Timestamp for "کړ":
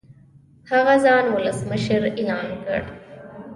2.63-2.81